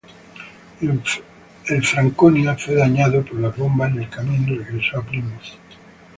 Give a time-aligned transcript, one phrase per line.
[0.81, 5.59] El "Franconia" fue dañado por las bombas en el camino y regresó a Plymouth.